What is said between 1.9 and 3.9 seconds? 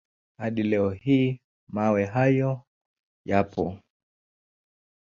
hayo yapo.